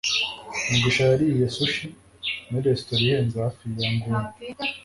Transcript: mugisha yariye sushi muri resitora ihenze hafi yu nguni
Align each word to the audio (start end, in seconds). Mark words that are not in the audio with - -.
mugisha 0.69 1.01
yariye 1.11 1.45
sushi 1.55 1.85
muri 2.49 2.65
resitora 2.71 3.01
ihenze 3.03 3.35
hafi 3.45 3.61
yu 3.81 3.89
nguni 3.93 4.27